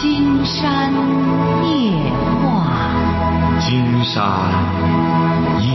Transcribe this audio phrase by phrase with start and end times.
[0.00, 0.90] 金山
[1.62, 1.92] 夜
[2.40, 2.90] 话，
[3.60, 4.24] 金山
[5.60, 5.68] 夜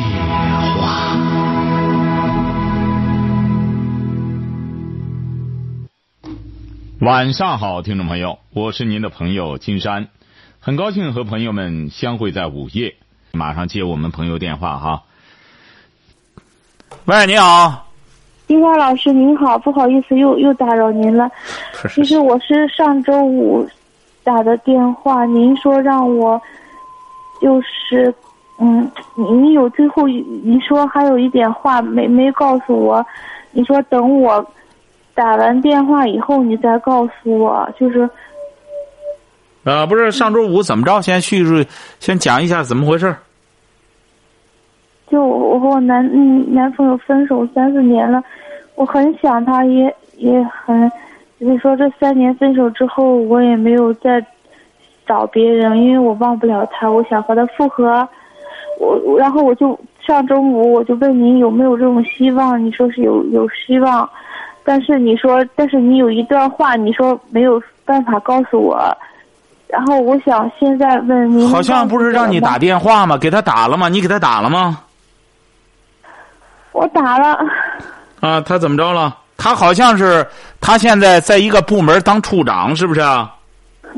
[0.81, 1.15] 话。
[7.01, 10.07] 晚上好，听众朋友，我是您的朋友金山，
[10.59, 12.95] 很高兴和朋友们相会在午夜。
[13.31, 15.03] 马上接我们朋友电话哈。
[17.05, 17.91] 喂，你好，
[18.47, 21.29] 金山老师您好，不好意思又又打扰您了。
[21.93, 23.69] 其实我是上周五
[24.25, 26.41] 打的电话，您说让我
[27.39, 28.13] 就是
[28.59, 33.05] 嗯，您有最后一你说还有一点话没没告诉我，
[33.51, 34.45] 你说等我
[35.13, 38.09] 打完电话以后你再告诉我，就是
[39.63, 41.01] 啊，不是上周五怎么着？
[41.01, 41.63] 先叙述，
[41.99, 43.15] 先讲一下怎么回事。
[45.07, 48.23] 就我和我男嗯男朋友分手三四年了，
[48.73, 50.91] 我很想他，也也很，
[51.39, 54.25] 就是说这三年分手之后，我也没有再
[55.05, 58.07] 找别人，因为我忘不了他，我想和他复合。
[58.79, 64.09] 我然后我就上周五我就问您有没有这种希望，你说是有有希望，
[64.63, 68.77] 但是你说但是你有一段话你说没有办法告诉我，
[69.67, 73.17] 然后我想现在问您，好像不是让你打电话吗？
[73.17, 73.87] 给他打了吗？
[73.87, 74.79] 你给他打了吗？
[76.71, 77.37] 我打了。
[78.19, 79.15] 啊，他怎么着了？
[79.45, 80.25] 他好像是
[80.59, 83.31] 他现在在一个部门当处长，是不是啊？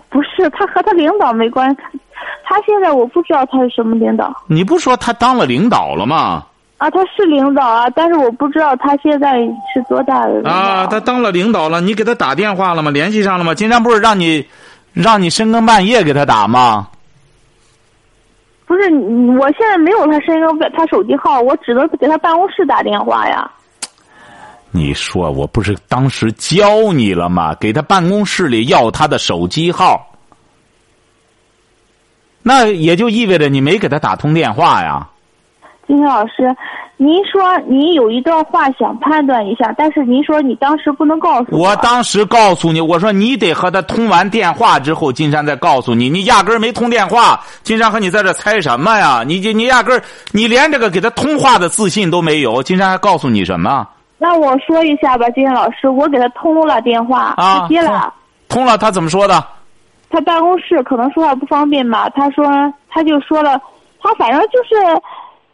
[0.09, 1.77] 不是，他和他领导没关系。
[2.43, 4.29] 他现在我不知道他是什么领导。
[4.47, 6.43] 你不说他当了领导了吗？
[6.79, 9.37] 啊，他是领导啊，但是我不知道他现在
[9.73, 10.51] 是多大的领导。
[10.51, 12.91] 啊，他当了领导了，你给他打电话了吗？
[12.91, 13.55] 联系上了吗？
[13.55, 14.45] 今天不是让你
[14.91, 16.89] 让你深更半夜给他打吗？
[18.65, 18.89] 不是，
[19.39, 23.49] 我现在没有他深更他手机号，我只能给他办公室打电话呀。
[24.77, 27.55] 你说我不是当时教你了吗？
[27.55, 30.07] 给他办公室里要他的手机号，
[32.43, 35.09] 那也就意味着你没给他打通电话呀。
[35.87, 36.53] 金山老师，
[36.97, 41.69] 您说您有一段话想判断一下，但是您说你当时不能告诉我。
[41.69, 46.09] 我当时告诉你，我说你得和他通完电话之后，金山再告诉你。
[46.09, 49.23] 你压根儿没通电话，金山和你在这猜什么呀？
[49.25, 50.03] 你你压根儿
[50.33, 53.87] 你连这个给他通话的自信都没有，金山还告诉你什么？
[54.17, 58.13] 那我说一下吧，金燕老师，我给他通了电话，他接了。
[58.49, 59.43] 通了，他怎么说的？
[60.09, 62.45] 他办公室可能说话不方便吧，他说
[62.89, 63.61] 他就说了，
[64.01, 64.75] 他反正就是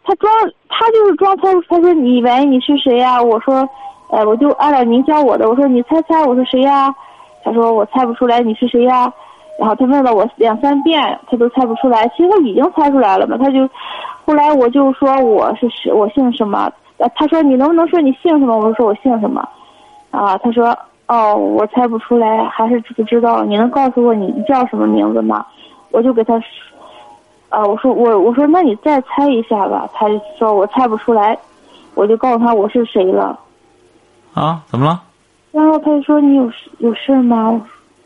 [0.04, 0.32] 他装，
[0.70, 3.22] 他就是装他他说你喂，你是谁呀？
[3.22, 3.68] 我说，
[4.10, 6.94] 呃，我就按照您教我的，我说你猜猜我是谁呀？
[7.44, 9.12] 他说我猜不出来你是谁呀？
[9.60, 12.08] 然后他问了我两三遍，他都猜不出来。
[12.16, 13.68] 其实他已经猜出来了嘛，他就
[14.26, 16.72] 后来我就说我是谁，我姓什么？
[17.16, 18.58] 他说你能不能说你姓什么？
[18.58, 19.48] 我说我姓什么？
[20.12, 20.78] 啊，他说
[21.08, 23.44] 哦，我猜不出来，还是不知道。
[23.44, 25.46] 你能告诉我你叫什么名字吗？
[25.92, 26.36] 我就给他，
[27.50, 29.90] 啊，我说我我说那你再猜一下吧。
[29.94, 31.38] 他说我猜不出来，
[31.96, 33.38] 我就告诉他我是谁了。
[34.34, 34.62] 啊？
[34.68, 35.02] 怎么了？
[35.52, 37.62] 然后他就说你有有事吗？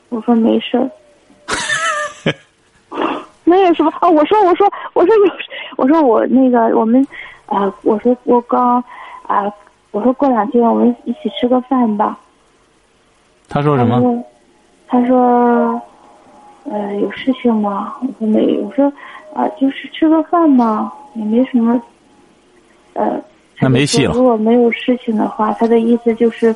[0.10, 0.90] 我说没事。
[3.44, 4.10] 没有什么啊？
[4.10, 5.32] 我说我说我说有，
[5.78, 7.06] 我说我那个我们。
[7.48, 8.84] 啊，我说我刚，
[9.26, 9.52] 啊，
[9.92, 12.18] 我说过两天我们一起吃个饭吧。
[13.50, 14.24] 他说什么？
[14.88, 15.82] 他说，
[16.66, 17.94] 呃，有事情吗？
[18.02, 18.64] 我说没有。
[18.64, 18.92] 我说，
[19.34, 21.82] 啊，就是吃个饭嘛，也没什么。
[22.94, 23.20] 呃，
[23.60, 24.14] 那没戏了。
[24.14, 26.54] 如果没有事情的话，他的意思就是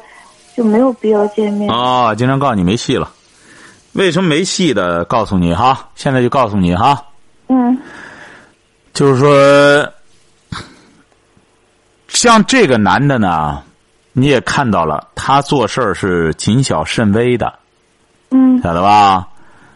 [0.56, 1.72] 就没有必要见面。
[1.72, 3.10] 哦，经常告诉你没戏了。
[3.94, 5.06] 为什么没戏的？
[5.06, 7.02] 告诉你哈，现在就告诉你哈。
[7.48, 7.78] 嗯。
[8.94, 9.90] 就是说。
[12.14, 13.64] 像这个男的呢，
[14.12, 17.58] 你也看到了，他做事儿是谨小慎微的，
[18.30, 19.28] 嗯，晓得吧？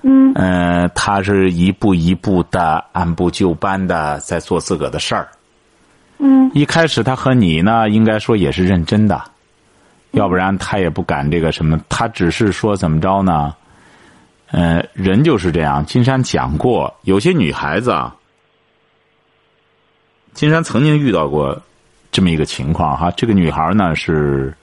[0.01, 5.29] 嗯，呃，他是一步一步的按部就班的在做自个的事儿。
[6.19, 9.23] 嗯，一开始他和你呢，应该说也是认真的，
[10.12, 11.79] 要不然他也不敢这个什么。
[11.90, 13.56] 他只是说怎么着呢？
[14.52, 15.85] 呃，人就是这样。
[15.85, 18.16] 金山讲过，有些女孩子啊，
[20.34, 21.61] 金山曾经遇到过。
[22.16, 24.56] 这么一个情况哈，这个女孩呢是，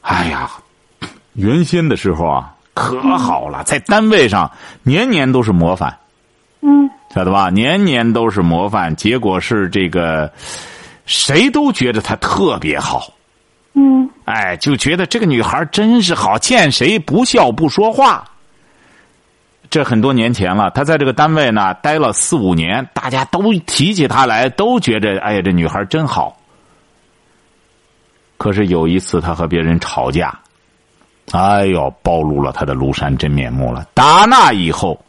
[0.00, 0.50] 哎呀，
[1.34, 4.50] 原先的时候啊可好了，在单位上
[4.82, 5.96] 年年都是模范，
[6.62, 7.48] 嗯，晓得吧？
[7.48, 10.28] 年年都是模范，结果是这个，
[11.04, 13.08] 谁都觉得她特别好，
[13.74, 18.24] 嗯，哎，就觉得这个女孩真是好，见谁不笑不说话。
[19.68, 26.36] 这很多年前了，他在这个单位呢待了四五年，大家都提起他来，都觉着哎呀，这女孩真好。
[28.38, 30.38] 可是有一次，他和别人吵架，
[31.32, 33.86] 哎呦，暴露了他的庐山真面目了。
[33.94, 35.02] 打那以后，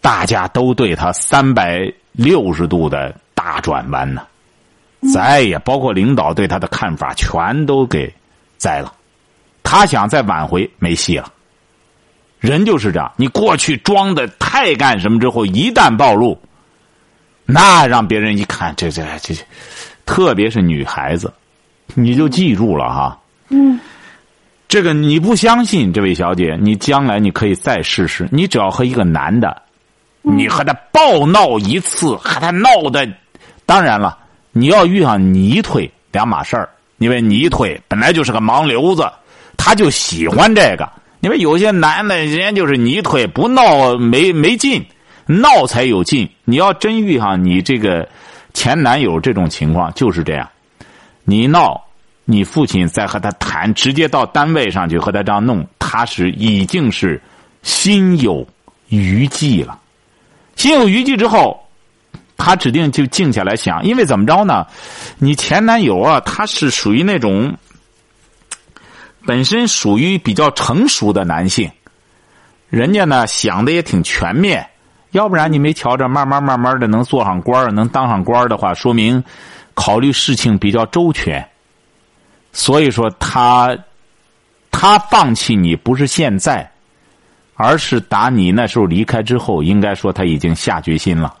[0.00, 4.22] 大家都对他三百六十度的大转弯呢，
[5.12, 8.12] 再也包括领导对他的看法全都给
[8.56, 8.92] 栽了。
[9.62, 11.30] 他想再挽回没戏了。
[12.38, 16.40] 人就是这样，你过去装的太干什么之后，一旦暴露，
[17.44, 19.34] 那让别人一看，这这这，
[20.06, 21.32] 特别是女孩子，
[21.94, 23.20] 你就记住了哈。
[23.48, 23.78] 嗯。
[24.68, 28.28] 这个你不相信，这位小姐，你将来你可以再试试。
[28.30, 29.62] 你只要和一个男的，
[30.20, 33.08] 你和他暴闹一次，和他闹的，
[33.64, 34.18] 当然了，
[34.52, 36.68] 你要遇上泥腿两码事儿。
[36.98, 39.10] 因为泥腿本来就是个盲流子，
[39.56, 40.86] 他就喜欢这个。
[41.20, 44.84] 因为有些男的，人家就是泥腿，不闹没没劲，
[45.26, 46.28] 闹才有劲。
[46.44, 48.08] 你要真遇上你这个
[48.54, 50.48] 前男友这种情况，就是这样，
[51.24, 51.84] 你闹。
[52.30, 57.18] 你父亲再和他谈，直接到单位上去和他这样弄，他是已经是
[57.62, 58.46] 心有
[58.90, 59.80] 余悸了。
[60.54, 61.58] 心有余悸之后，
[62.36, 64.66] 他指定就静下来想，因为怎么着呢？
[65.16, 67.56] 你前男友啊，他是属于那种
[69.28, 71.70] 本身属于比较成熟的男性，
[72.70, 74.66] 人家呢想的也挺全面。
[75.10, 79.22] 要不然你没瞧着，慢慢慢慢的能做上官能当上官的话，说明
[79.74, 81.46] 考虑事情比较周全。
[82.54, 83.76] 所以说他，
[84.70, 86.72] 他放弃你不是现在，
[87.54, 91.34] 而是打你那时候离开之后，应该说他已经下决心了。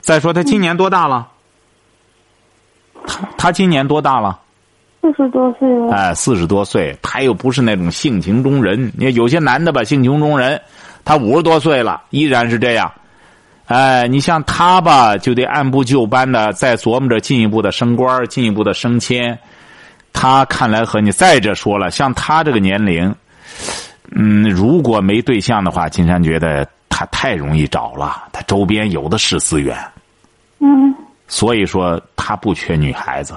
[0.00, 1.26] 再说他今年多大了？
[3.04, 4.38] 他他今年多大了？
[5.02, 5.92] 四十多岁了。
[5.92, 8.90] 哎，四十多岁，他又不是那种性情中人。
[8.96, 10.58] 你看有些男的吧，性情中人，
[11.04, 12.90] 他五十多岁了，依然是这样。
[13.66, 19.36] 哎，你像他吧，就得按部就班的再琢磨着进一步的升官，进一步的升迁。
[20.12, 23.12] 他看来和你再者说了，像他这个年龄，
[24.14, 29.76] 嗯，如果没对象的话，金山觉得他太容易找了，他周边有的是资源。
[30.60, 30.94] 嗯。
[31.26, 33.34] 所以说他不缺女孩子。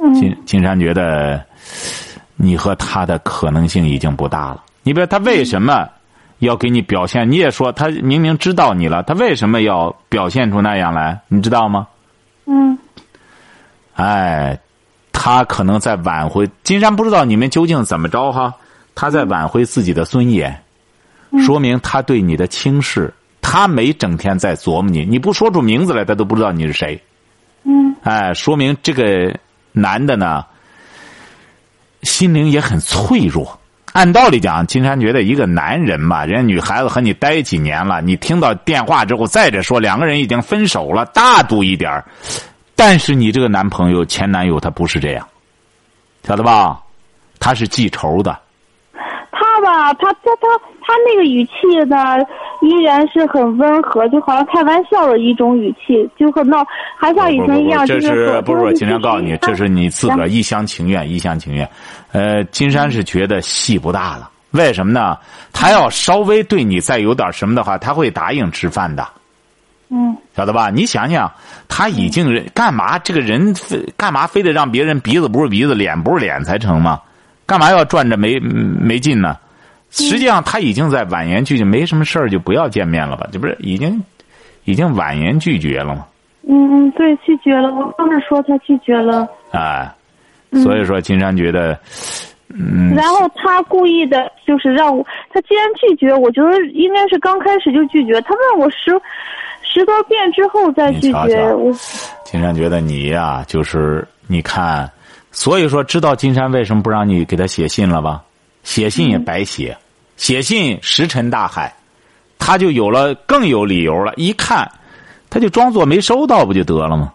[0.00, 0.12] 嗯。
[0.14, 1.44] 金金山觉得，
[2.36, 4.64] 你和他的可能性已经不大了。
[4.82, 5.88] 你比如他为什么
[6.38, 7.30] 要给你表现？
[7.30, 11.20] 你也说他明明知道你了，他为什么要表现出那样来？
[11.28, 11.86] 你知道吗？
[12.46, 12.78] 嗯。
[13.94, 14.58] 哎。
[15.20, 18.54] 他可能在挽回金山，不知道你们究竟怎么着哈？
[18.94, 20.56] 他在挽回自己的尊严，
[21.44, 23.12] 说明他对你的轻视，
[23.42, 25.04] 他没整天在琢磨你。
[25.04, 26.98] 你不说出名字来，他都不知道你是谁。
[27.64, 29.34] 嗯，哎，说明这个
[29.80, 30.44] 男的呢，
[32.02, 33.58] 心灵也很脆弱。
[33.94, 42.04] 按道理讲，金山觉得一个男人嘛，人家女孩子和你待几年了，你听到电话之后，再者说两个人已经分手了，大度一点
[42.76, 45.26] 但是你这个男朋友、前男友他不是这样，
[46.22, 46.80] 晓得吧？
[47.40, 48.38] 他是记仇的。
[49.32, 50.46] 他吧，他他他
[50.82, 51.52] 他那个语气
[51.88, 51.96] 呢，
[52.60, 56.66] 依然是很温和，就好像开玩笑的一种语气，就和闹，
[56.96, 57.86] 还像以前一样。
[57.86, 61.68] 这是不是我经常告诉你，这是你自个儿一厢情愿，一厢情愿。
[62.12, 65.16] 呃，金山是觉得戏不大了，为什么呢？
[65.52, 69.06] 他要稍微对你再有点什么的话，他会答应吃饭的。
[69.90, 70.68] 嗯，晓得吧？
[70.68, 71.30] 你想想，
[71.68, 72.98] 他已经人干嘛？
[72.98, 73.54] 这个人
[73.96, 77.00] 干嘛非得让别人鼻子不是鼻子，脸不是脸才成吗？
[77.46, 79.36] 干嘛要转着没没劲呢？
[79.90, 83.28] 实际上他已经在婉言拒绝，没什么事儿就不要见面了吧？
[83.32, 84.02] 这不是已经
[84.64, 86.06] 已经婉言拒绝了吗？
[86.48, 87.72] 嗯嗯，对，拒绝了。
[87.74, 89.28] 我刚才说他拒绝了。
[89.50, 89.94] 啊，
[90.62, 91.78] 所以说金山觉得，
[92.48, 92.94] 嗯。
[92.94, 98.20] 然后他故意的就是让我，他既然拒绝，我觉得应该是刚开始就拒绝。
[98.22, 99.00] 他问我十。
[99.70, 101.70] 十多遍之后再拒绝我，
[102.24, 104.90] 金山觉得你呀，就是你看，
[105.30, 108.22] 所以说知道金山为什么不让你给他写信了吧？
[108.62, 109.76] 写信也白写，
[110.18, 111.74] 写信石沉大海，
[112.38, 114.12] 他就有了更有理由了。
[114.16, 114.70] 一看，
[115.30, 117.10] 他就装作没收到，不就得了吗？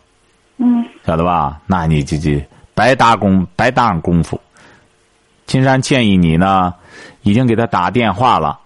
[0.57, 1.59] 嗯，晓得吧？
[1.67, 2.31] 那你就就
[2.73, 4.41] 白搭工白搭上功夫。
[5.45, 6.73] 金山建议你呢，
[7.21, 8.57] 已经给他打电话了，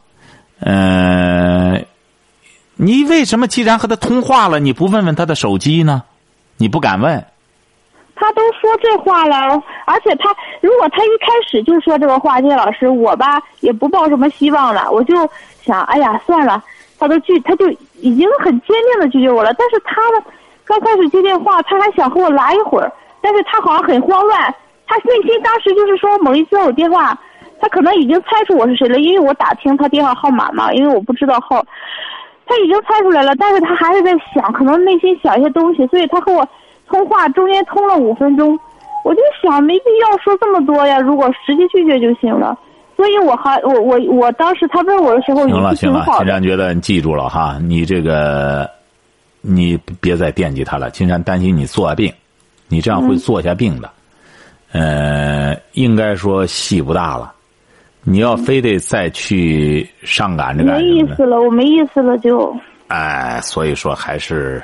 [0.61, 1.85] 嗯。
[2.79, 6.03] 你为什么既然和他通话了，你不问问他的手机呢？
[6.57, 7.25] 你不敢问。
[8.15, 9.35] 他都说这话了，
[9.87, 10.29] 而且他
[10.67, 14.91] 如果他一开始就说这个话，金老师，我吧也不抱什么希望了。
[14.91, 15.15] 我就
[15.63, 16.61] 想，哎呀，算了，
[16.99, 17.69] 他都拒，他就
[18.01, 19.53] 已经很坚定的拒绝我了。
[19.53, 20.25] 但是他呢，
[20.65, 24.53] 刚开始接电话，他还想和我拉一会儿，但是他好像很慌乱，
[24.85, 27.17] 他内心当时就是说，某一接我电话，
[27.61, 31.63] 他可能已经猜出我是谁了，因为我打听他电话号码嘛，因为我不知道号。
[32.45, 36.45] 他已经猜出来了，但是他还是在想，可能内心想一些东西，所以他和我
[36.87, 38.59] 通话中间通了五分钟，
[39.07, 42.57] 我就想没必要说这么多呀，如果实际拒绝就行了。
[42.97, 46.27] 所以我还我我我当时他问我的时候，行了行了，金。
[46.27, 48.69] 山觉得你记住了哈，你这个
[49.39, 50.89] 你别再惦记他了。
[50.89, 52.11] 金山担心你做病，
[52.67, 53.89] 你这样会做下病的。
[54.73, 57.31] 呃，应该说戏不大了。
[58.03, 60.83] 你要非得再去上赶着干没？
[60.83, 62.53] 意思了，我没意思了就。
[62.87, 64.61] 哎，所以说还是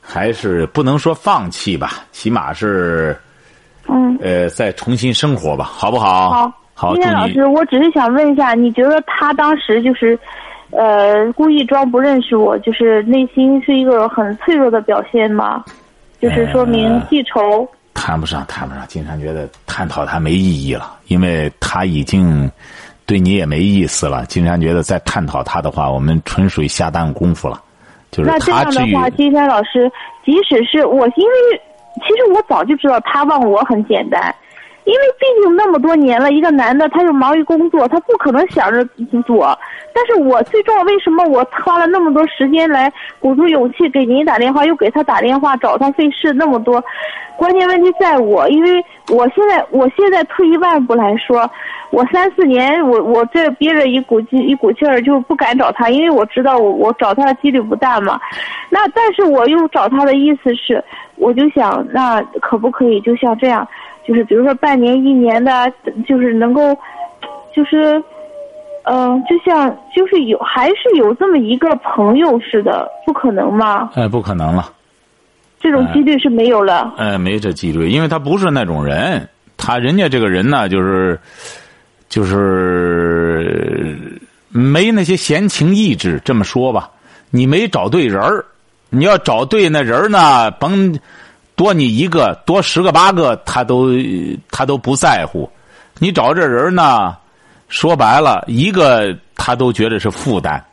[0.00, 3.16] 还是不能说放弃吧，起码是
[3.88, 6.30] 嗯，呃再重新生活吧，好不好？
[6.30, 6.52] 好。
[6.76, 10.18] 好，祝你今天老师，我只是想问一下，你觉得他当时就是，
[10.72, 15.64] 呃，故意装不认识我，就是内心是一个很脆弱的表现吗？
[16.20, 17.68] 就是说明呃记仇。
[17.94, 18.84] 谈不上，谈不上。
[18.88, 22.50] 金山觉得探讨他没意义了，因为他已经
[23.06, 24.26] 对你也没意思了。
[24.26, 27.62] 金山觉得再探讨他的话，我们纯属于下蛋功夫了。
[28.10, 29.88] 就是那这样的话，金山老师，
[30.24, 31.60] 即使是我，因为
[32.02, 34.34] 其实我早就知道他忘我很简单，
[34.84, 38.86] 因为毕竟那么多年了，一个男的他又忙于工作，他不可能想着
[39.28, 39.58] 我。
[39.94, 46.82] 但是我最重要，为什么我花了那么多时间来鼓足勇气给您打电话，又给他打电话找他费事那么多？
[47.36, 51.48] 关键问题在我，因为我现在我现在退一万步来说，
[51.94, 58.20] 我三四年我我这憋着一股劲一股气儿，就不敢找他，因为我知道我我找他的几率不大嘛。
[58.68, 60.82] 那但是我又找他的意思是，
[61.14, 63.66] 我就想那可不可以就像这样，
[64.04, 65.72] 就是比如说半年一年的，
[66.08, 66.76] 就是能够，
[67.54, 68.02] 就是，
[68.82, 73.90] 嗯、就像就是有还是有这么一个朋友似的，不可能吗？
[73.94, 74.68] 哎，不可能了。
[75.60, 76.92] 这种几率是没有了。
[76.98, 81.18] 哎，没这几率，因为他不是那种人，他人家这个人呢，就是
[82.14, 83.98] 就是
[84.50, 86.22] 没那些闲情逸致。
[86.24, 86.88] 这么说吧，
[87.30, 88.44] 你没找对人儿，
[88.88, 90.96] 你要找对那人呢，甭
[91.56, 93.90] 多你一个，多十个八个，他都
[94.48, 95.50] 他都不在乎。
[95.98, 97.16] 你找这人呢，
[97.68, 100.64] 说白了，一个他都觉得是负担。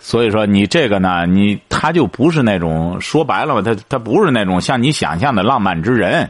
[0.00, 6.28] 所以说你这个呢，你他就不是那种说白了吧，他他不是那种像你想象的浪漫之人，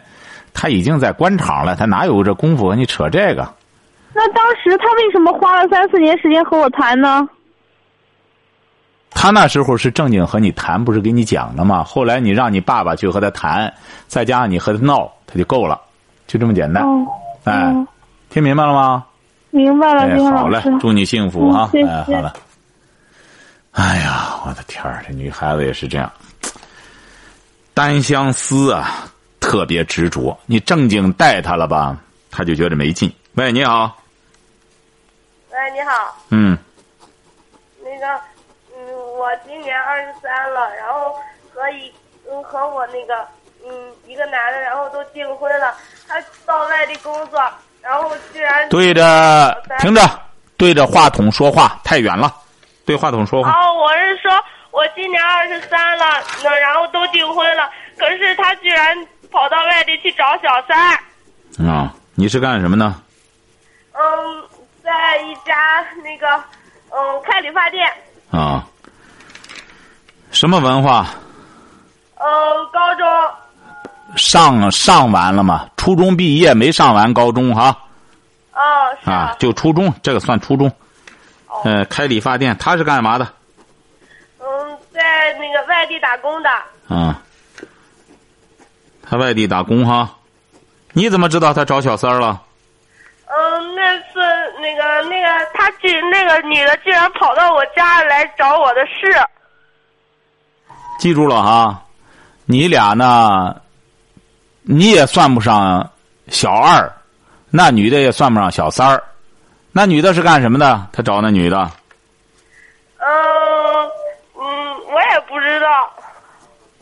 [0.52, 3.50] 他已经在官场了，他哪有这功夫和你扯这个？
[4.14, 7.28] 那当时他为什么花了三四年时间和我谈呢？
[9.10, 11.84] 他那时候是正经和你谈，不是给你讲的吗？
[11.84, 13.72] 后来你让你爸爸去和他谈，
[14.08, 15.80] 再加上你和他闹，他就够了，
[16.26, 16.82] 就这么简单。
[16.82, 17.06] 哦，
[17.44, 17.86] 哎哦，
[18.30, 19.04] 听明白了吗？
[19.50, 21.70] 明白了，哎，金好嘞。，祝你幸福啊！
[21.74, 22.32] 嗯谢哎，好了。
[23.72, 26.10] 哎呀，我的天儿，这女孩子也是这样，
[27.74, 29.04] 单相思啊，
[29.40, 30.36] 特别执着。
[30.46, 31.96] 你正经带她了吧，
[32.30, 33.12] 她就觉得没劲。
[33.34, 33.94] 喂，你好，
[35.52, 36.56] 喂，你好，嗯，
[37.84, 38.06] 那个，
[38.74, 41.14] 嗯，我今年二十三了，然后
[41.52, 41.92] 和一，
[42.30, 43.28] 嗯，和我那个，
[43.62, 45.74] 嗯，一个男的，然后都订婚了，
[46.08, 47.38] 他到外地工作，
[47.82, 50.00] 然后居然，对着听着，
[50.56, 52.34] 对着话筒说话太远了，
[52.86, 53.50] 对话筒说话。
[53.50, 54.32] 哦，我是说，
[54.70, 58.96] 我今年二十三了，那然后都订婚了，可是他居然
[59.30, 60.98] 跑到外地去找小三儿，
[61.68, 63.02] 啊、你是干什么呢？
[63.94, 64.48] 嗯，
[64.82, 66.26] 在一家那个，
[66.90, 67.88] 嗯，开理发店，
[68.30, 68.66] 啊、
[70.30, 71.06] 什么文化？
[72.16, 72.24] 嗯，
[72.72, 75.68] 高中，上上完了吗？
[75.76, 77.76] 初中毕业没上完高中哈？
[78.52, 78.60] 哦，
[79.02, 80.70] 是啊，就初中，这个算初中。
[81.64, 83.26] 呃，开理发店，他是干嘛的？
[84.40, 85.00] 嗯，在
[85.38, 86.50] 那个外地打工的。
[86.88, 87.20] 啊，
[89.02, 90.16] 他外地打工哈，
[90.92, 92.40] 你怎么知道他找小三儿了？
[94.62, 99.12] 嗯，那个那个，他竟那个女的竟然跑到我家来找我的事。
[100.98, 101.82] 记住了哈，
[102.46, 103.56] 你俩呢，
[104.62, 105.90] 你也算不上
[106.28, 106.90] 小二，
[107.50, 109.02] 那女的也算不上小三儿，
[109.72, 110.86] 那女的是干什么的？
[110.92, 111.58] 他找那女的，
[112.98, 113.04] 嗯
[114.36, 114.44] 嗯，
[114.92, 115.90] 我也不知道，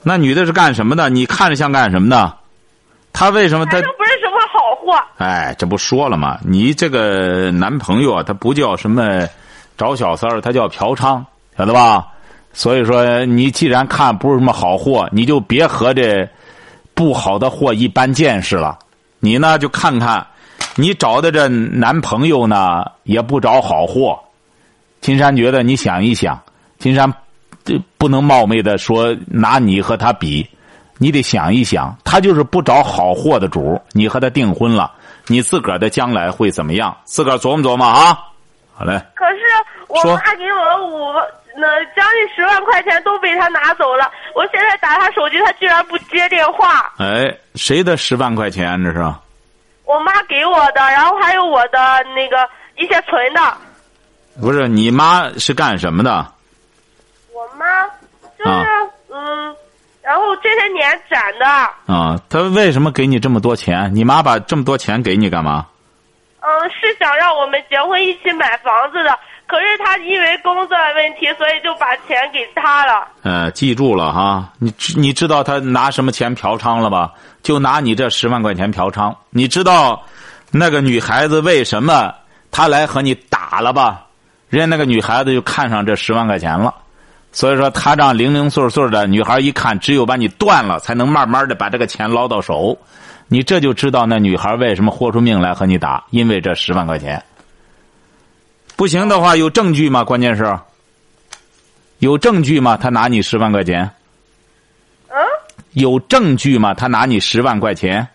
[0.03, 1.09] 那女的是干什么的？
[1.09, 2.37] 你看着像干什么的？
[3.13, 3.83] 他为什么他反？
[5.19, 6.39] 哎，这不说了吗？
[6.43, 9.27] 你这个男朋友啊，他不叫什么
[9.77, 11.23] 找小三儿，他叫嫖娼，
[11.57, 12.07] 晓得吧？
[12.53, 16.29] 所以说，你既然看不是什么好货，你就别和这
[16.95, 18.79] 不好的货一般见识了。
[19.21, 20.27] 你呢，就看看，
[20.75, 24.19] 你找的这男朋友呢，也不找好货。
[25.01, 26.41] 金山觉得，你想一想，
[26.79, 27.13] 金山
[27.65, 30.47] 这不能冒昧的说拿你和他比，
[31.03, 34.93] 你得想一想，他就是不找好货的主儿，你和他订婚了，
[35.29, 36.95] 你自个儿的将来会怎么样？
[37.05, 38.19] 自个儿琢磨琢磨啊。
[38.75, 39.41] 好嘞，可是
[39.89, 41.15] 我说妈给我五，
[41.57, 44.11] 那将近十万块钱都被他拿走了。
[44.35, 46.93] 我现在打他手机，他居然不接电话。
[46.99, 49.01] 哎，谁的十万块钱这是？
[49.87, 51.79] 我妈给我的，然后还有我的
[52.15, 53.41] 那个一些存的。
[54.41, 56.27] 不是你妈是干什么的？
[57.33, 57.67] 我妈
[58.39, 58.65] 就是、啊
[59.13, 59.57] 嗯，
[60.03, 63.91] 然后这些年攒的，啊，他为什么给你这么多钱？
[63.95, 65.67] 你妈把这么多钱给你干嘛？
[66.41, 69.19] 嗯，是想让我们结婚一起买房子的。
[69.47, 73.07] 可是他因为工作问题，所以就把钱给他了。
[73.23, 77.13] 呃，记住了哈，你知你知道他拿什么钱嫖娼了吧？
[77.43, 79.15] 就拿你这十万块钱嫖娼。
[79.31, 80.03] 你知道
[80.51, 82.15] 那个女孩子为什么
[82.51, 84.07] 她来和你打了吧？
[84.49, 86.75] 人家那个女孩子就看上这十万块钱了，
[87.33, 92.77] 所以说她让零零碎碎的女孩一看，只有把你断了，才能慢慢的把这个钱捞到手。
[93.29, 97.23] 你这就知道那女孩为什么豁出命来和你打，因为这十万块钱。
[98.77, 100.03] 不行的话，有证据吗？
[100.03, 100.59] 关键是。
[101.99, 102.77] 有证据吗？
[102.77, 103.89] 他拿你十万块钱？
[105.09, 105.19] 嗯
[105.75, 106.75] 有证据吗？
[106.75, 108.09] 他拿你十万块钱？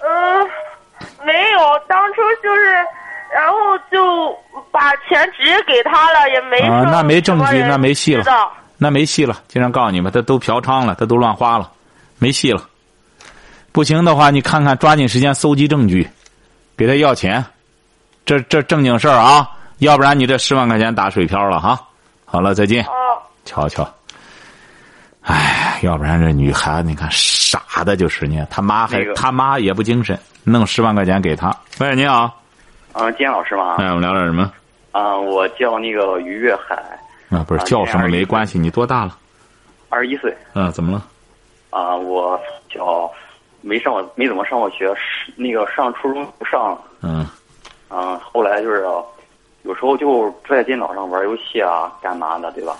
[0.00, 0.06] 嗯，
[1.24, 2.72] 没有，当初就是，
[3.32, 4.36] 然后就
[4.70, 8.24] 把钱直接给他了，也没啊那没证据那没戏了
[8.78, 9.42] 那没戏了。
[9.48, 11.70] 经常告诉你们，他都嫖娼了，他都乱花了，
[12.18, 12.62] 没戏了。
[13.72, 16.08] 不行的话，你看看，抓紧时间搜集证据，
[16.76, 17.44] 给他要钱。
[18.24, 21.80] 这这正经事儿啊，要不然你这十万块钱打水漂了哈。
[22.24, 22.84] 好了，再见。
[22.84, 22.90] 哦，
[23.44, 23.88] 瞧瞧，
[25.22, 31.54] 哎，要不然这女孩子，你看傻的就是你，他妈还、那个他妈也不精神，弄十万块钱给他。
[31.78, 32.42] 喂，你好，
[32.96, 33.76] 啊，金老师吗？
[33.78, 34.50] 哎，我们聊点什么？
[34.92, 36.74] 啊，我叫那个于月海，
[37.28, 39.18] 啊，不是啊叫什么没关系，你多大了？
[39.90, 40.34] 二十一岁。
[40.54, 41.04] 啊，怎么了？
[41.68, 43.10] 啊，我叫
[43.60, 47.28] 没上过，没怎么上过学，是那个上初中不上，嗯，
[47.88, 48.82] 啊，后来就是
[49.64, 52.74] 有时候就坐在电脑上玩游戏啊，干嘛的，对吧？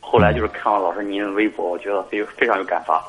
[0.00, 3.04] 后来就是看了老师您的微博，我觉得非非常有感发。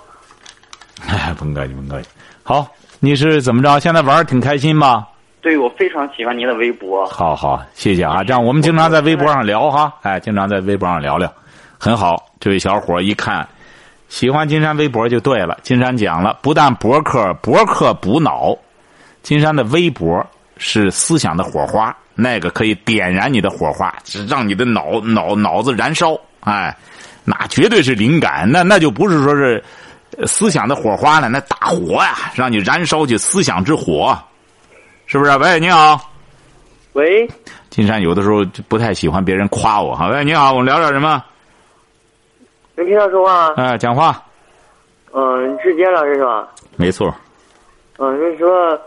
[1.08, 2.10] 哎，甭客气，甭客气。
[2.44, 2.68] 好，
[3.00, 3.80] 你是怎么着？
[3.80, 5.08] 现在玩儿挺开心吧？
[5.41, 7.05] 对，我非常喜欢您的微博。
[7.05, 8.24] 好好，谢谢啊！
[8.24, 11.31] 这样我们经常在微博上聊哈，哎，经常在微博上聊聊，
[11.77, 12.25] 很好。
[12.39, 13.48] 这位小伙一看，
[14.10, 15.58] 喜欢金山微博就对了。
[15.63, 18.54] 金山讲了，不但博客，博客补脑，
[19.23, 20.25] 金山的微博
[20.58, 23.93] 是思想的火花，那个可以点燃你的火花，
[24.28, 26.75] 让你的脑脑脑子燃烧，哎，
[27.23, 29.63] 那绝对是灵感，那那就不是说是
[30.17, 34.17] 呃思想的火花了，那大火呀，让你燃烧起思想之火，
[35.10, 35.36] 是不是？
[35.38, 36.00] 喂，你好。
[36.93, 37.28] 喂，
[37.72, 40.08] 金山有的时候就不太喜欢别人夸我哈。
[40.10, 41.26] 喂，你好，我们聊点什么？
[42.76, 43.52] 能听到说话？
[43.58, 44.24] 哎，讲话。
[45.12, 46.48] 嗯，是金老师是吧？
[46.76, 47.12] 没错，
[47.98, 48.80] 嗯，那说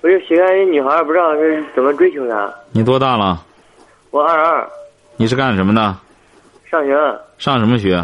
[0.00, 2.50] 我就喜欢一女孩，不知道是怎么追求她。
[2.72, 3.44] 你多大了？
[4.10, 4.66] 我二二，
[5.16, 5.94] 你是干什么的？
[6.70, 6.96] 上学，
[7.36, 8.02] 上什么学？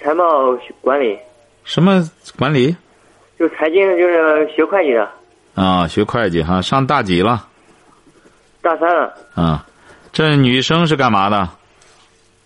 [0.00, 1.16] 财贸管理，
[1.62, 2.02] 什么
[2.36, 2.74] 管理？
[3.38, 5.08] 就财经，就是学会计的，
[5.54, 6.62] 啊，学会计哈。
[6.62, 7.46] 上大几了？
[8.60, 9.14] 大三了。
[9.34, 9.66] 啊，
[10.12, 11.48] 这女生是干嘛的？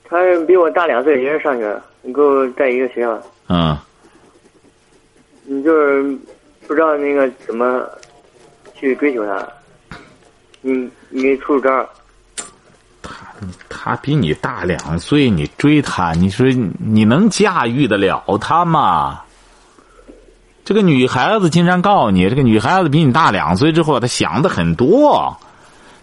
[0.09, 0.17] 她
[0.47, 1.81] 比我大两岁，也是上学，
[2.15, 3.21] 跟我在一个学校。
[3.49, 3.77] 嗯，
[5.45, 6.03] 你就是
[6.67, 7.85] 不知道那个怎么
[8.75, 9.47] 去追求她，
[10.63, 11.89] 你你给出出招
[13.03, 13.15] 她。
[13.69, 16.47] 她比你大两岁，你追她，你说
[16.79, 19.23] 你能驾驭得了她吗？
[20.67, 25.37] 这个女孩子，经常告诉你，这个女孩子比你大两岁之后，她想的很多。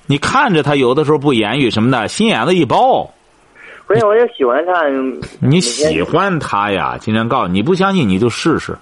[0.05, 3.11] 你看着她有的时候不言语什么的，心眼子一包。
[3.85, 4.71] 关键我就喜欢她。
[5.41, 6.97] 你喜欢她呀？
[6.97, 8.77] 经常告诉你，你不相信你就试试，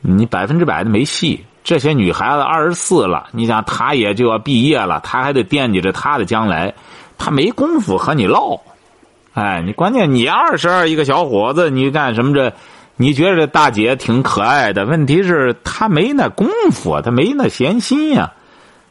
[0.00, 1.44] 你百分之百的没戏。
[1.62, 6.74] 这些女孩子二十四了，你想她也就要毕业了，她还得惦记着她的将来，
[7.16, 8.58] 她没功夫和你唠。
[9.34, 12.52] 哎，你关键你二十二一个小伙子，你干什么这？
[12.96, 18.32] 你觉得这大姐挺可爱的，问题是她没那功夫，她没那闲心呀。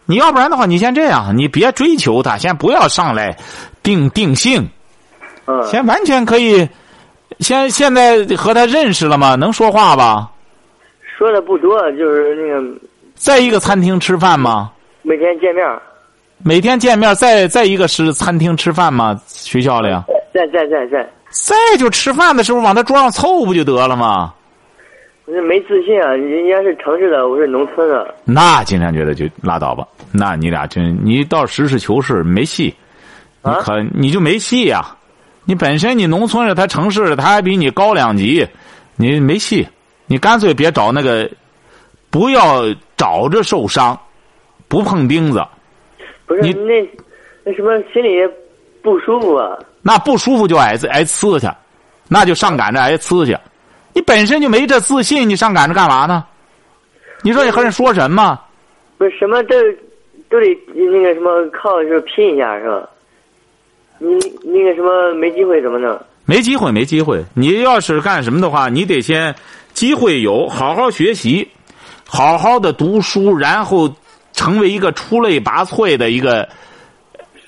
[0.06, 3.36] 你要不然的话，你先这样，你别追求她，先不要上来
[3.82, 4.70] 定定性。
[5.48, 6.68] 嗯，先完全可以，
[7.40, 9.34] 先现在和她认识了吗？
[9.36, 10.30] 能说话吧？
[11.18, 12.80] 说的不多，就是那个
[13.16, 14.72] 在一个餐厅吃饭吗？
[15.02, 15.66] 每天见面，
[16.44, 19.20] 每天见面，在在一个是餐厅吃饭吗？
[19.26, 20.04] 学校里啊？
[20.34, 21.10] 在在在在，在
[21.78, 24.34] 就吃饭的时候往他桌上凑不就得了吗？
[25.26, 26.12] 我是没自信啊！
[26.12, 28.14] 人家是城市的，我是农村的。
[28.24, 29.86] 那金山觉得就拉倒吧。
[30.12, 32.74] 那你俩真，你到实事求是没戏，
[33.44, 34.96] 你啊可你就没戏呀、
[35.44, 38.48] 你本身你农村的，他城市的，他还比你高两级，
[38.96, 39.68] 你没戏。
[40.06, 41.28] 你干脆别找那个，
[42.12, 42.64] 不要
[42.96, 44.00] 找着受伤，
[44.68, 45.44] 不碰钉子。
[46.28, 46.88] 不是你那
[47.44, 48.10] 那什么，心里
[48.84, 49.58] 不舒服啊。
[49.88, 51.48] 那不舒服就挨挨呲去，
[52.08, 53.38] 那就上赶着挨呲去。
[53.94, 56.26] 你本身就没这自信，你上赶着干嘛呢？
[57.22, 58.40] 你说你和人说什么？
[58.98, 59.56] 不是什么都
[60.28, 62.90] 都得那个什么靠是拼一下是吧？
[64.00, 64.08] 你
[64.44, 66.02] 那个什么没机会怎么弄？
[66.26, 67.24] 没机会，没机会。
[67.36, 69.36] 你要是干什么的话，你得先
[69.74, 71.48] 机会有，好好学习，
[72.08, 73.96] 好好的读书，然后
[74.34, 76.50] 成为一个出类拔萃的一个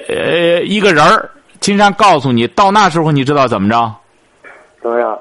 [0.07, 1.31] 呃一个人儿。
[1.59, 3.95] 金山告诉你，到那时候你知道怎么着？
[4.81, 5.17] 怎么样？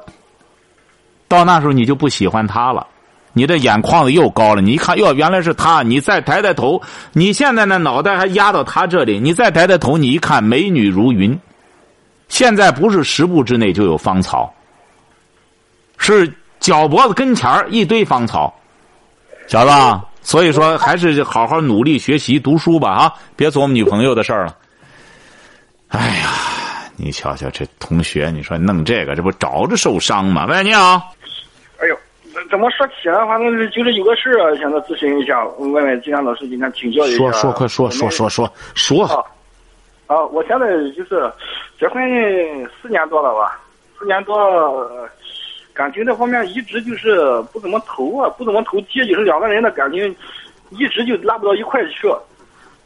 [1.29, 2.87] 到那时候你就不喜欢他了，
[3.33, 4.63] 你的眼眶子又高了。
[4.63, 5.83] 你一看，哟，原来是他。
[5.83, 6.81] 你再抬抬头，
[7.13, 11.39] 你现在那脑袋还压到他这里，你再抬抬头，你一看，美女如云。
[12.29, 14.53] 现在不是十步之内就有芳草，
[15.97, 18.55] 是脚脖子跟前儿一堆芳草，
[19.47, 20.05] 晓得吧？
[20.23, 24.57] 所以说，还是好好努力学习读书吧，啊，别琢磨女朋友的事儿了。
[25.89, 30.47] 哎呀，你瞧瞧这同学，你说弄这个，这不找着受伤吗？
[30.49, 31.13] 喂，你好。
[31.81, 31.97] 哎呦，
[32.51, 37.17] 怎么说起来，反正是就是有个事儿，想着咨询一下，问问金山老师，今天请教一下。
[37.19, 39.05] 说说，快说说说说说。
[39.05, 39.23] 啊，
[40.07, 41.33] 啊，我现在就是
[41.79, 42.03] 结婚
[42.83, 43.61] 四年多了吧，
[43.99, 45.09] 四年多，呃
[45.73, 50.17] 感情这方面一直就是不怎么投啊，不怎么投机，就是两个人的感情
[50.71, 52.09] 一直就拉不到一块去。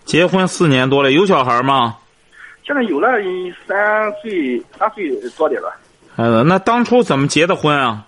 [0.04, 1.96] 结婚四年多了，有小孩吗？
[2.70, 3.09] 现在有了
[3.66, 5.74] 三岁，三岁多点了。
[6.14, 8.06] 孩子，那当初怎么结的婚啊？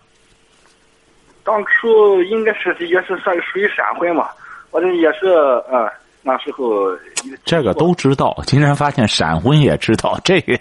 [1.42, 4.28] 当初应该是也是算属于闪婚嘛，
[4.70, 5.26] 我这也是
[5.68, 5.90] 呃
[6.22, 6.96] 那时候。
[7.44, 10.56] 这个都知道，竟然发现闪婚也知道这个，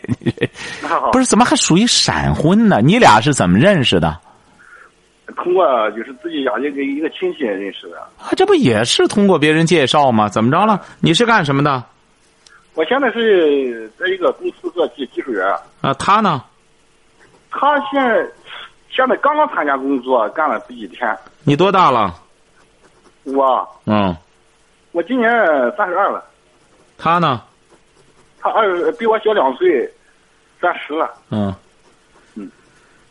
[1.12, 2.82] 不是怎么还属于闪婚呢？
[2.84, 4.18] 你俩是怎么认识的？
[5.36, 8.00] 通过就是自己家一个一个亲戚认识的。
[8.18, 10.28] 啊，这不也是通过别人介绍吗？
[10.28, 10.82] 怎么着了？
[11.02, 11.84] 你是干什么的？
[12.74, 15.46] 我现在是在一个公司做技技术员。
[15.82, 16.44] 啊，他呢？
[17.50, 18.26] 他现在
[18.90, 21.18] 现在刚刚参加工作，干了不几天。
[21.44, 22.16] 你多大了？
[23.24, 24.16] 我嗯，
[24.94, 25.30] 我今年
[25.78, 26.24] 三十二了，
[26.98, 27.42] 他呢？
[28.40, 29.88] 他二比我小两岁，
[30.60, 31.14] 三十了。
[31.30, 31.54] 嗯，
[32.36, 32.50] 嗯，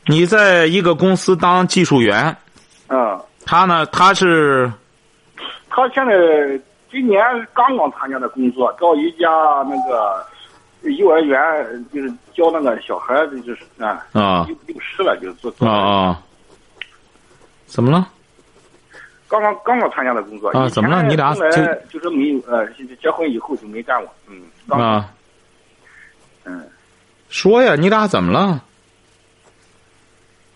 [0.07, 2.37] 你在一个公司当技术员，
[2.89, 3.87] 嗯，他呢？
[3.87, 4.73] 他是
[5.69, 6.13] 他现在
[6.91, 7.23] 今年
[7.55, 9.29] 刚刚参加的工作，到一家
[9.69, 10.27] 那个
[10.91, 15.69] 幼儿园，就是教那个小孩子，就是啊，啊幼幼师了，就是做做。
[15.69, 16.23] 啊啊，
[17.67, 18.09] 怎么了？
[19.29, 21.41] 刚刚刚刚参加的工作啊怎么了你俩就
[21.89, 22.67] 就是没有呃，
[23.01, 25.09] 结婚以后就没干过，嗯，刚啊，
[26.43, 26.69] 嗯，
[27.29, 28.61] 说呀，你俩怎么了？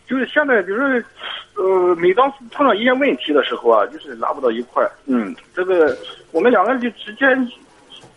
[0.08, 1.06] 就是现在就是
[1.54, 5.96] 呃，每当碰到一些问题的时候啊，就是拉不到一块儿，嗯，这个
[6.34, 7.48] 我们两个就之间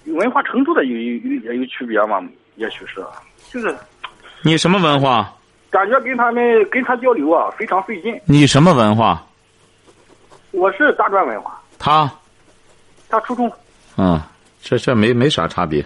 [0.05, 2.19] 文化程度的有有有也有区别嘛，
[2.55, 3.05] 也许是，
[3.51, 3.73] 就是
[4.41, 5.31] 你什么文化？
[5.69, 8.19] 感觉跟他们跟他交流啊非常费劲。
[8.25, 9.23] 你什么文化？
[10.49, 12.11] 我是大专文化，他，
[13.07, 13.51] 他初中，
[13.97, 14.19] 嗯，
[14.63, 15.85] 这这没没啥差别。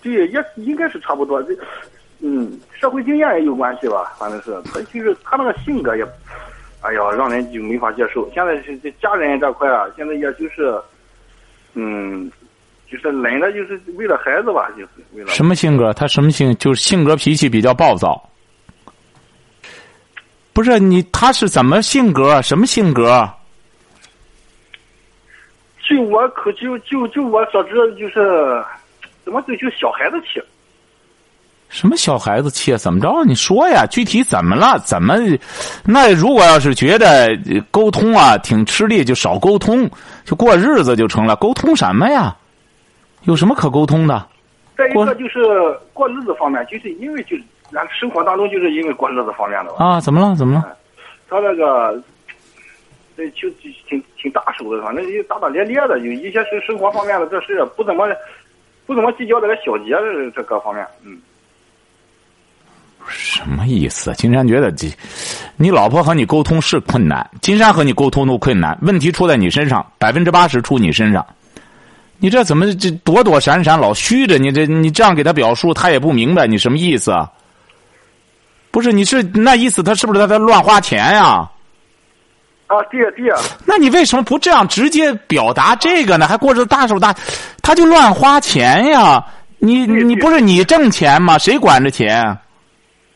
[0.00, 1.42] 对，也应该是差不多。
[1.42, 1.52] 这，
[2.20, 6.04] 嗯，社会经验也有关系吧，反正是他就是他那个性格也，
[6.82, 8.30] 哎呀，让人就没法接受。
[8.32, 10.80] 现在是这家人这块啊，现在也就是，
[11.74, 12.30] 嗯，
[12.90, 15.92] 就是忍了，就是为了孩子吧，就是为了什么性格？
[15.92, 16.54] 他什么性？
[16.56, 18.20] 就是性格脾气比较暴躁。
[20.52, 22.42] 不是你，他是怎么性格？
[22.42, 23.28] 什么性格？
[25.88, 28.64] 就我可就就就我所知，就是
[29.24, 30.40] 怎么就就小孩子气。
[31.70, 32.76] 什么小孩子气啊？
[32.76, 33.24] 怎么着？
[33.24, 34.76] 你说呀，具体怎么了？
[34.80, 35.14] 怎么？
[35.84, 39.88] 那如果要是觉得呃沟通啊挺吃力，就少沟通，
[40.24, 41.36] 就过日子就成了。
[41.36, 42.36] 沟通什么呀？
[43.22, 44.26] 有什么可沟通的？
[44.76, 45.38] 再一个就是
[45.92, 49.84] 过日子方面，就是因为就是咱生活当中就是因为过日子方面的吧。
[49.84, 50.00] 啊？
[50.00, 50.34] 怎么了？
[50.34, 50.76] 怎么了？
[51.28, 52.02] 他那个，
[53.16, 58.08] 这就就挺挺大手的，反正就大大咧咧的，有一些是生活方面的这事不怎么
[58.86, 61.16] 不怎么计较这个小节这这各方面，嗯。
[63.10, 64.12] 什么意思？
[64.14, 64.86] 金山觉得这，
[65.56, 71.26] 你老婆和你沟通是困难，金山和你沟通都困难，问题出在你身上，百分之八十出你身上。
[72.18, 74.38] 你这怎么这躲躲闪闪老虚着？
[74.38, 77.28] 你这你这样给他表述，他也不明白你什么意思啊？
[78.70, 81.48] 不是，你是那意思，他是不是他在乱花钱呀、
[82.68, 86.28] 啊，对呀对呀，那你为什么不这样直接表达这个呢？
[86.28, 87.12] 还过着大手大，
[87.62, 89.24] 他就乱花钱呀？
[89.58, 91.36] 你你不是你挣钱吗？
[91.36, 92.36] 谁管着钱？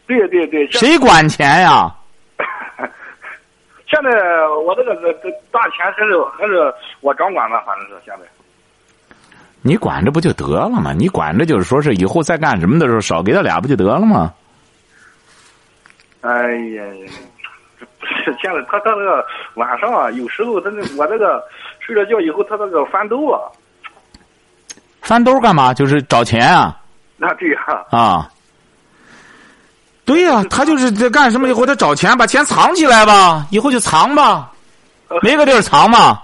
[0.07, 1.93] 对对对，谁管钱呀？
[3.87, 4.11] 现在
[4.67, 5.13] 我这个
[5.51, 8.27] 大钱还是还是我掌管吧，反正是现在。
[9.63, 10.93] 你管着不就得了吗？
[10.93, 14.33] 你管着就是说是以后再干什么的时候少给他俩不就得了吗？
[16.21, 17.13] 哎呀呀，
[17.79, 21.43] 这不是现在他他那个晚上啊，有时候他那我这个
[21.81, 23.41] 睡了觉以后，他那个翻兜啊，
[25.03, 25.73] 翻兜干嘛？
[25.73, 26.79] 就是找钱啊
[27.17, 28.31] 那对呀、啊！
[30.05, 31.49] 对呀、他就是在干什么？
[31.49, 34.53] 以后他找钱，把钱藏起来吧，以后就藏吧，
[35.23, 36.21] 没个地儿藏嘛。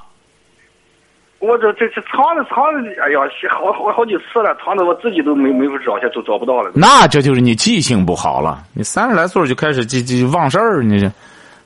[1.39, 6.71] 我这这这藏着藏着，哎呀，好好好几次了，藏的我自己都没没法找去，都找不到了。
[6.75, 8.63] 那这就是你记性不好了。
[8.75, 11.11] 你三十来岁就开始记记忘事儿，你这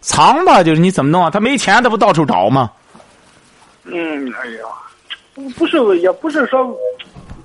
[0.00, 1.28] 藏吧，就是你怎么弄啊？
[1.28, 2.70] 他没钱，他不到处找吗？
[3.86, 4.62] 嗯，哎呀，
[5.34, 6.72] 不不是也不是说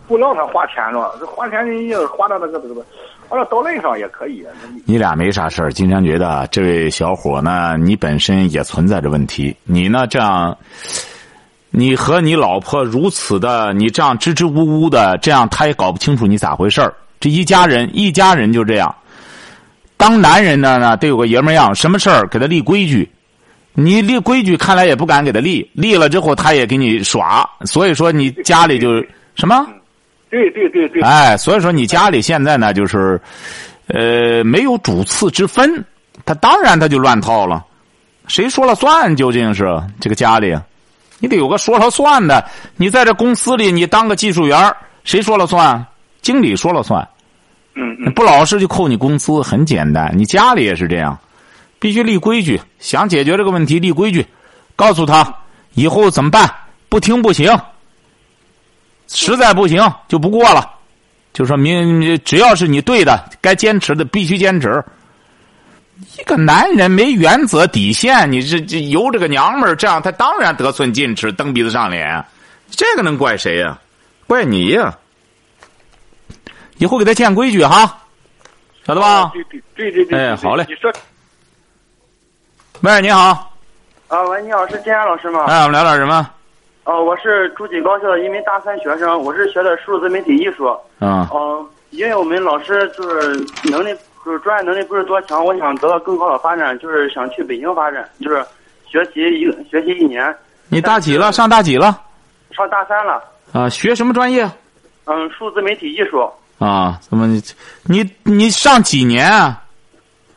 [0.07, 2.85] 不让他花钱了，这花钱你也花到那个这个，
[3.29, 4.43] 花到刀刃上也可以。
[4.85, 9.55] 你俩没啥事儿，经常觉得这位小伙呢，你本身也存在着问题。
[9.63, 10.57] 你呢，这样，
[11.69, 16.91] 你和你老婆如此的，你这样支支吾吾的，这样他也搞不清楚你咋回事儿。
[17.19, 18.93] 这一家人，一家人就这样。
[19.95, 23.07] 当男人的呢，得有个爷们样，什么事儿给他立规矩。
[23.73, 27.47] 你立规矩，看来也不敢给他立，立了之后他也给你耍。
[27.65, 28.89] 所以说你家里就
[29.35, 29.67] 什么？
[30.29, 33.19] 对对对对，哎，所以说你家里现在呢，就是，
[33.87, 35.83] 呃，没有主次之分，
[36.25, 37.65] 他当然他就乱套了，
[38.27, 39.15] 谁说了算？
[39.15, 39.65] 究竟是
[39.99, 40.55] 这个家里，
[41.19, 42.45] 你得有个说了算的。
[42.77, 44.71] 你在这公司里，你当个技术员
[45.03, 45.83] 谁说了算？
[46.21, 47.07] 经理说了算，
[47.75, 50.13] 嗯嗯，不老实就扣你工资，很简单。
[50.15, 51.17] 你家里也是这样，
[51.79, 52.61] 必须立规矩。
[52.77, 54.25] 想解决这个问题，立规矩，
[54.75, 55.33] 告诉他
[55.73, 56.47] 以后怎么办，
[56.87, 57.57] 不听不行。
[59.09, 60.69] 实在不行就不过了，
[61.33, 64.81] 就说明只要是你对的，该坚持的必须坚持。
[66.17, 72.23] 一个男人没原则底线，你这这由这个娘们儿这样，他当然得寸进尺，蹬鼻子上脸。
[72.69, 73.77] 这个能怪谁呀、
[74.27, 74.95] 怪你呀、
[76.77, 77.99] 以后给他建规矩哈，
[78.85, 79.31] 晓得吧？
[79.33, 80.93] 对对对对对，哎好嘞你说
[82.81, 83.51] 喂，你好，
[84.07, 85.45] 啊，喂，你好，是金安老师吗？
[85.47, 86.29] 哎，我们聊点什么？
[86.89, 90.65] 哦、我是诸锦高校的一名大三学生，我是学的数字媒体艺术。
[90.97, 93.29] 啊嗯、因为我们老师就是
[93.69, 98.43] 能力，就是专业能力不是多强，我想得到更好的发展，就是想去北京发展，就是
[98.87, 100.35] 学习一学习一年，
[100.67, 101.31] 你大几了？
[101.31, 101.95] 上大几了？
[102.49, 103.23] 上大三了。
[103.53, 104.49] 啊，学什么专业？
[105.05, 106.27] 嗯，数字媒体艺术。
[106.57, 107.39] 啊，怎么你
[107.83, 109.61] 你你上几年啊？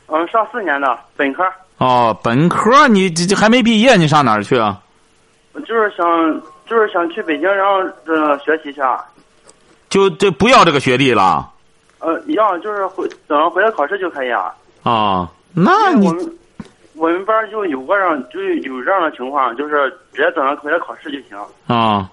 [0.09, 1.43] 嗯，上四年的本科，
[1.79, 4.79] 哦，本科你这这还没毕业，你上哪儿去啊？
[5.61, 6.07] 就是想
[6.67, 9.03] 就是想去北京，然后呃学习一下。
[9.89, 11.49] 就这不要这个学历了
[11.99, 14.53] 呃，要就是回等回来考试就可以啊。
[14.83, 15.29] 啊？
[15.55, 16.39] 那你我们
[16.95, 21.39] 我们班就有过这样，就有这样的情况，就是直接等着回来考试就行。
[21.67, 22.09] 啊，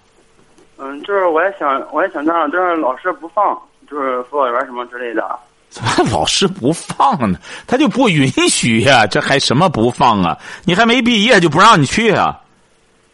[0.77, 3.57] 嗯，就是我也想，我也想这样，但是老师不放，
[3.89, 5.39] 就是辅导员什么之类的。
[5.69, 7.39] 怎 么老师不放呢？
[7.65, 10.37] 他就不允许呀、这还什么不放啊？
[10.65, 12.37] 你还没毕业就不让你去啊？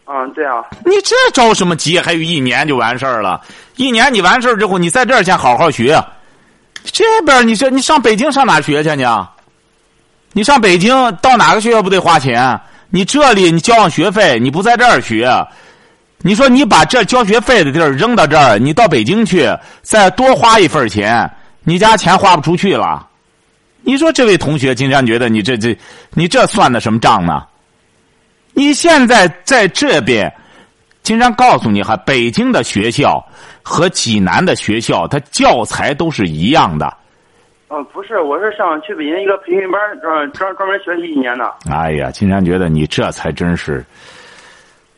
[0.07, 1.99] 嗯，对啊，你这着什么急？
[1.99, 3.41] 还有一年就完事儿了，
[3.75, 5.99] 一年你完事儿之后，你在这儿先好好学。
[6.83, 9.27] 这边你这你上北京上哪学去呢？
[10.33, 12.59] 你上北京到哪个学校不得花钱？
[12.91, 15.27] 你这里你交上学费，你不在这儿学，
[16.19, 19.49] 你说你把这交学费的地儿扔到这儿，你到北京去
[19.81, 21.27] 再多花一份钱，
[21.63, 23.07] 你家钱花不出去了。
[23.81, 25.75] 你说这位同学经常觉得你这这
[26.11, 27.43] 你这算的什么账呢？
[28.55, 30.33] 你现在在这边，
[31.03, 33.21] 经常告诉你哈，北京的学校
[33.61, 36.91] 和济南的学校，它教材都是一样的。
[37.67, 41.53] 嗯，不是，我是想去北京一个培训班，专专专门学习一年的。
[41.69, 43.85] 哎呀，金山觉得你这才真是，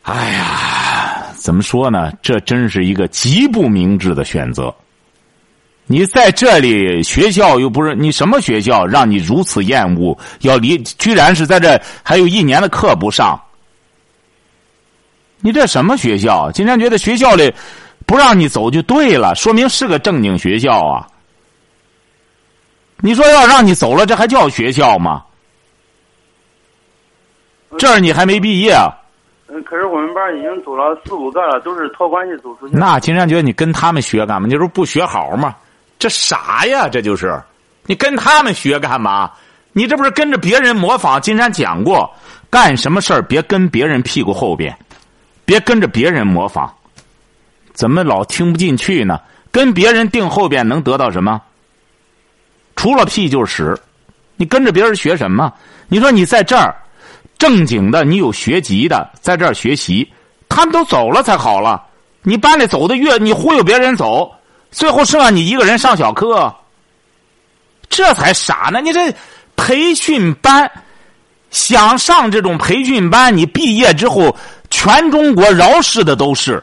[0.02, 2.12] 哎呀，怎么说呢？
[2.22, 4.72] 这真是一个极不明智的选择。
[5.86, 13.40] 你在这里学校又不是你什么学校，让你如此厌恶，要离，居然是在这还有一年的课不上。
[15.40, 16.50] 你这什么学校？
[16.52, 17.52] 金山觉得学校里
[18.06, 21.06] 不让你走就对了，说明是个正经学校啊。
[23.00, 25.24] 你说要让你走了，这还叫学校吗？
[27.78, 28.90] 这儿你还没毕业，啊
[29.48, 32.76] 嗯，可是我们班已经走了四五个了，都是托关系走出去。
[32.76, 34.48] 那金山觉得你跟他们学干嘛？
[34.48, 35.54] 你说不学好吗？
[35.98, 37.40] 这啥呀，这就是，
[37.86, 39.30] 你跟他们学干嘛？
[39.72, 41.20] 你这不是跟着别人模仿？
[41.20, 42.10] 金山讲过，
[42.50, 44.76] 干什么事儿别跟别人屁股后边，
[45.48, 46.70] 别跟着别人模仿。
[47.72, 49.18] 怎么老听不进去呢？
[49.50, 51.40] 跟别人定后边能得到什么？
[52.76, 53.80] 除了屁就是屎。
[54.36, 55.50] 你跟着别人学什么？
[55.88, 56.76] 你说你在这儿
[57.38, 60.06] 正经的，你有学籍的，在这儿学习，
[60.50, 61.82] 他们都走了才好了。
[62.20, 64.30] 你班里走的越，你忽悠别人走，
[64.70, 66.54] 最后剩下你一个人上小课，
[67.88, 68.82] 这才傻呢。
[68.82, 69.10] 你这
[69.56, 70.70] 培训班，
[71.50, 74.36] 想上这种培训班，你毕业之后，
[74.78, 76.62] 全中国饶氏的都是。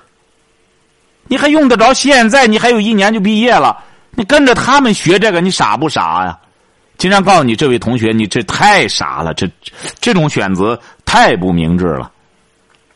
[1.27, 2.47] 你还用得着现在？
[2.47, 3.77] 你还有一年就毕业了，
[4.11, 6.37] 你跟着他们学这个，你傻不傻呀？
[6.97, 9.45] 经常告诉你这位同学，你这太傻了，这
[9.99, 12.09] 这种选择太不明智了。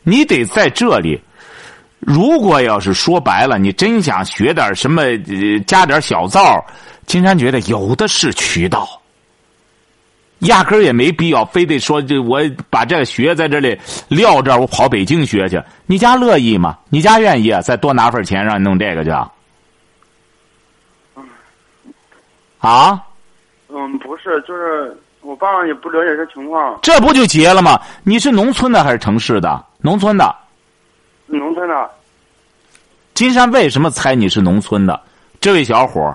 [0.04, 1.20] 你得在这里，
[1.98, 5.02] 如果要是说白了，你真想学点什么，
[5.66, 6.64] 加点小灶，
[7.04, 8.88] 金山觉得有的是渠道，
[10.40, 15.62] 压根儿也没必要非得说这我把这个学在这里撂这儿，我跑北京学去。
[15.86, 16.78] 你家乐意吗？
[16.88, 17.60] 你家愿意啊？
[17.60, 19.10] 再多拿份钱让你弄这个去？
[22.58, 23.02] 啊？
[23.68, 26.78] 嗯，不是，就是我爸也不了解这情况。
[26.82, 27.80] 这不就结了吗？
[28.02, 29.64] 你是农村的还是城市的？
[29.78, 30.34] 农村的。
[31.26, 31.90] 农村的。
[33.14, 35.00] 金山为什么猜你是农村的？
[35.40, 36.14] 这位小伙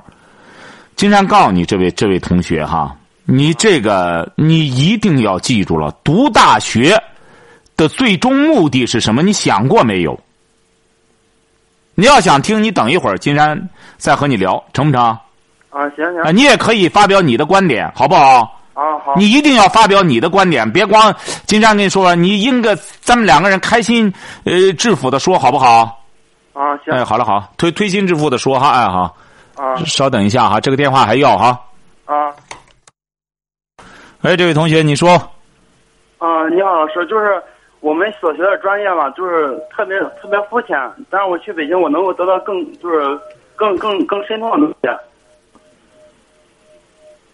[0.95, 7.01] 金山告诉你，这位这位同学哈，你这个你一定要记住了，读大学
[7.75, 9.23] 的最终目的是什么？
[9.23, 10.19] 你想过没有？
[11.95, 15.01] 你要想听，你等一会儿，金山再和你聊，成不成？
[15.69, 16.21] 啊，行行。
[16.23, 18.59] 啊，你也可以发表你的观点，好不好？
[18.73, 19.13] 啊，好。
[19.15, 26.03] 你一定要发表你的观点，别光金山跟你说，你应该咱们两个人开心呃致富的说，好不好？
[26.53, 26.93] 啊，行。
[26.93, 29.17] 哎，好了好，推推心置腹的说哈，哎好。
[29.55, 29.75] 啊。
[29.85, 31.59] 稍等一下哈，这个电话还要哈。
[34.25, 34.31] 啊。
[34.31, 35.09] 哎，这位同学，你说。
[36.17, 37.41] 啊，你好，老师，就是
[37.79, 40.77] 我们所学的专业吧，就是特别特别肤浅，
[41.09, 43.19] 但是我去北京，我能够得到更就是
[43.55, 44.89] 更更更深通的东西。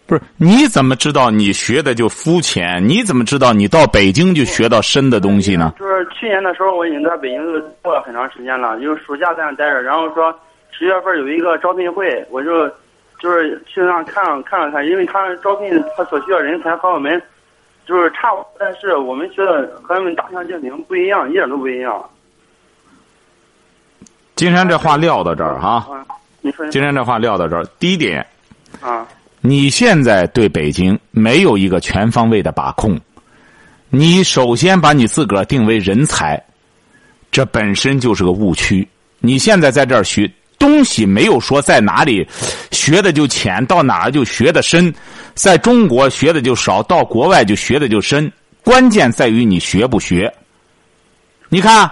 [0.07, 2.85] 不是，你怎么知道你学的就肤浅？
[2.85, 5.73] 你怎么知道你到北京就学到深的东西呢？
[5.79, 9.81] 就是去年的时候，我已经在北京过了很长时间了，因为暑假在那待着。
[9.81, 10.37] 然后说
[10.71, 12.69] 十月份有一个招聘会，我就
[13.21, 17.21] 就是去那看了看了看，因为他招聘他所需要人才和我们
[17.85, 18.29] 就是差，
[18.59, 22.03] 但是我们学的和他们大相径庭，不一样，一点都不一样。
[24.35, 25.87] 金山这话撂到这儿哈，
[26.41, 28.25] 你说金山这话撂到这儿，第一点
[28.81, 29.07] 啊。
[29.41, 32.99] 你现在对北京没有一个全方位的把控，
[33.89, 36.43] 你首先把你自个儿定为人才，
[37.31, 38.87] 这本身就是个误区。
[39.19, 42.25] 你现在在这儿学东西，没有说在哪里
[42.69, 44.93] 学的就浅，到哪儿就学的深，
[45.33, 48.31] 在中国学的就少，到国外就学的就深。
[48.63, 50.31] 关键在于你学不学。
[51.49, 51.89] 你看，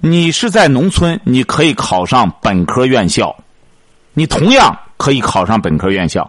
[0.00, 3.36] 你是在农村，你可以考上本科院校，
[4.14, 6.28] 你同样可以考上本科院校。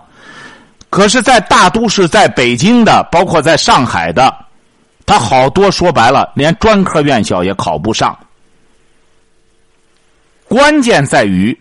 [0.89, 4.33] 可是，在大都市，在北京的，包括在上海的，
[5.05, 8.17] 他好多说白了，连专科院校也考不上。
[10.49, 11.57] 关键在于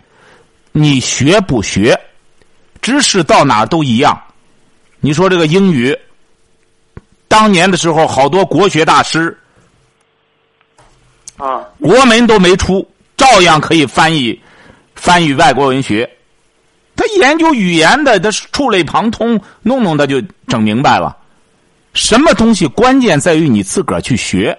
[0.79, 1.99] 你学不学，
[2.83, 4.21] 知识到哪都一样。
[5.01, 5.99] 你说这个英语，
[7.29, 9.35] 当年的时候，好多国学大师
[11.39, 12.87] 啊，国门都没出，
[13.17, 14.39] 照样可以翻译
[14.95, 16.07] 翻译外国文学。
[16.95, 21.17] 他研究语言的，他触类旁通，弄弄他就整明白了。
[21.95, 24.59] 什么东西关键在于你自个儿去学。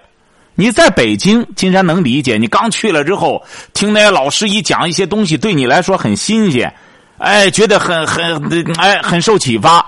[0.59, 2.35] 你在北京，金山能理解。
[2.35, 6.73] 你刚去了之后，听那些老师一讲一些东西，对你来说很新鲜，
[7.19, 9.85] 哎，觉得很很哎很受启发。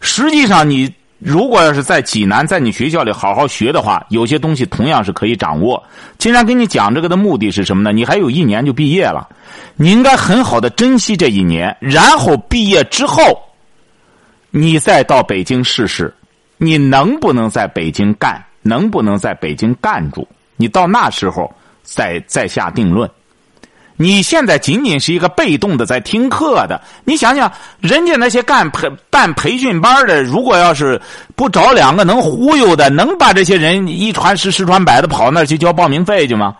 [0.00, 5.82] 实际上，你如果要是在济南，在你学校里好好学的话，有些东西同样是可以掌握。
[6.16, 7.90] 金山跟你讲这个的目的是什么呢？
[7.90, 9.28] 你还有一年就毕业了。
[9.74, 13.42] 你应该很好的珍惜这一年，然后毕业之后，
[14.50, 16.14] 你再到北京试试，
[16.56, 20.26] 你能不能在北京干，能不能在北京干住？
[20.56, 21.50] 你到那时候
[21.82, 23.08] 再再下定论。
[23.98, 27.50] 你现在仅仅是一个被动的在听课的，你想想，
[27.80, 31.00] 人家那些干培办培训班的，如果要是
[31.34, 36.54] 不找两个能忽悠的，能把这些人一传十十传百的跑那儿去交报名费去吗？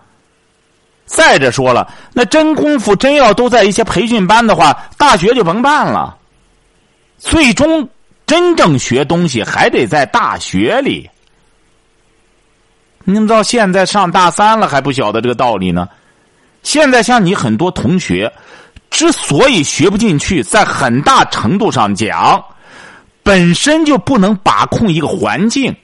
[1.05, 6.17] 再者说了，那真功夫真要都在一些培训班的话，大学就甭办了。
[7.19, 7.87] 最终
[8.27, 11.09] 真正学东西还得在大学里。
[13.09, 15.89] 你们到现在上大三了还不晓得这个道理呢？
[16.65, 18.31] 现在像你很多同学，
[18.91, 22.45] 之所以学不进去，在很大程度上讲，
[23.23, 25.75] 本身就不能把控一个环境。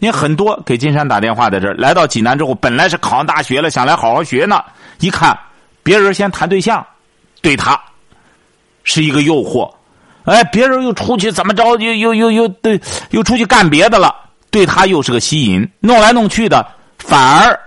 [0.00, 4.60] 你很多给金山打电话在这儿，来到济南之后，本来是考上大学了，想来好好学呢。
[4.98, 5.38] 一看，
[5.84, 6.84] 别人先谈对象，
[7.40, 7.80] 对他
[8.82, 9.72] 是一个诱惑。
[10.24, 12.80] 哎，别人又出去怎么着，又又又又对，
[13.10, 14.12] 又出去干别的了，
[14.50, 15.68] 对他又是个吸引。
[15.80, 16.66] 弄来弄去的，
[16.98, 17.58] 反而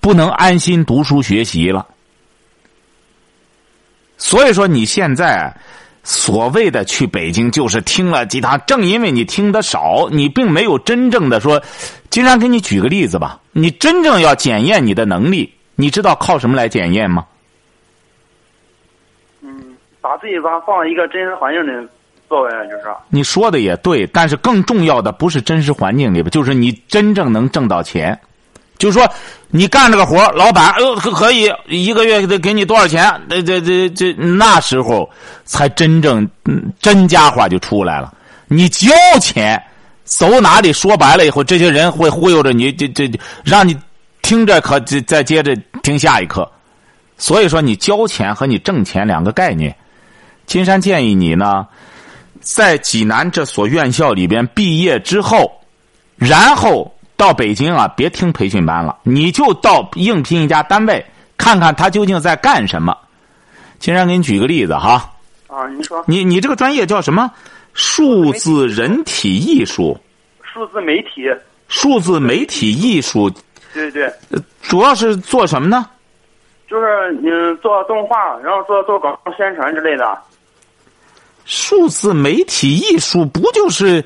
[0.00, 1.86] 不能安心读书学习了。
[4.16, 5.54] 所以说，你现在。
[6.04, 8.58] 所谓的去北京，就是听了几堂。
[8.66, 11.62] 正因为你听的少，你并没有真正的说。
[12.08, 17.26] 经常给你举个例子吧，你真正要检验你的能力，你知道靠什么来检验吗？
[20.00, 21.88] 把自己吧放在一个真实环境里
[22.28, 28.18] 作为，就是你说的也对，但是更重要的不是真实环境里边，就是你真正能挣到钱。
[28.76, 29.08] 就是说，
[29.48, 33.12] 你干这个活老板哎呦可可以一个月得给你多少钱？
[33.28, 35.10] 这这这这那时候
[35.44, 36.28] 才真正
[36.80, 38.14] 真家伙就出来了。
[38.46, 38.88] 你交
[39.20, 39.60] 钱
[40.04, 40.72] 走哪里？
[40.72, 43.10] 说白了以后，这些人会忽悠着你，这这
[43.42, 43.76] 让你
[44.22, 46.48] 听着可再接着听下一课。
[47.16, 49.74] 所以说，你交钱和你挣钱两个概念。
[50.46, 51.66] 金山建议你呢，
[52.40, 55.60] 在济南这所院校里边毕业之后，
[56.16, 56.92] 然后。
[57.18, 61.04] 到北京啊，别听培训班了，你就到应聘一家单位，
[61.36, 62.96] 看看他究竟在干什么。
[63.80, 65.12] 金山给你举个例子哈。
[65.48, 66.04] 啊，你说。
[66.06, 67.28] 你你这个专业叫什么？
[67.74, 69.98] 数字人体艺术。
[70.44, 71.28] 数字媒体。
[71.66, 73.28] 数字媒体艺术。
[73.74, 74.08] 对对。
[74.62, 75.86] 主要是做什么呢？
[76.68, 77.28] 就是你
[77.60, 80.16] 做动画，然后做做广告宣传之类的。
[81.48, 84.04] 数字媒体艺术不就是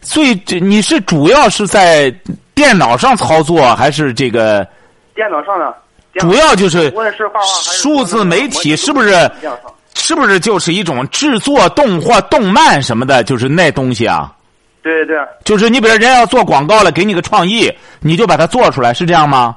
[0.00, 0.32] 最？
[0.60, 2.14] 你是主要是在？
[2.54, 4.64] 电脑上操作还是这个？
[5.14, 5.74] 电脑上的。
[6.20, 6.82] 主要就是
[7.16, 9.10] 是画画数字媒体，是不是？
[9.94, 13.24] 是不是就是一种制作动画、动漫什么的？
[13.24, 14.30] 就是那东西啊。
[14.82, 15.26] 对对对。
[15.44, 19.56] 就是你比如人要做广告了，给你个创意，你就把它做出来，是这样吗？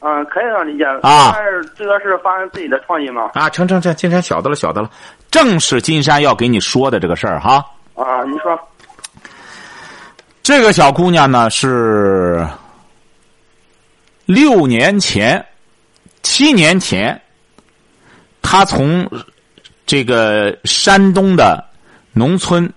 [0.00, 0.84] 嗯，可以这样理解。
[1.02, 1.32] 啊。
[1.34, 3.30] 但是这个是发生自己的创意嘛？
[3.32, 4.90] 啊，成成成，今天晓得了，晓得了。
[5.36, 7.62] 正是金山要给你说的这个事儿哈。
[7.94, 8.58] 啊，你说。
[10.42, 12.48] 这个小姑娘呢是
[14.24, 15.44] 六年前、
[16.22, 17.20] 七年前，
[18.40, 19.06] 她从
[19.84, 21.62] 这个山东的
[22.14, 22.72] 农村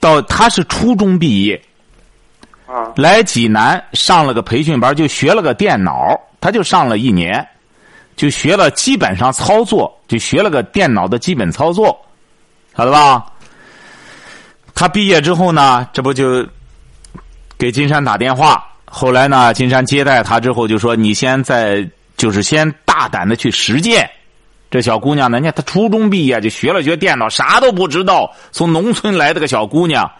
[0.00, 1.62] 到，她是初中毕业，
[2.66, 7.46] 啊，来济南上了个培训班，就学了个电脑，她就上了一年，
[8.16, 11.98] 就学了基本上操作，就学了个电脑的基本操作，
[12.76, 13.24] 晓得吧？
[14.74, 16.46] 他毕业之后呢，这不就
[17.56, 18.64] 给金山打电话？
[18.86, 24.08] 后来呢，金山接待他之后就说：“你先在，就是先大胆的去实践。”
[24.70, 28.32] 这小姑娘呢，你看她初中毕业就学了学电脑，啥都不知道。
[28.50, 30.10] 从农村来的个小姑娘，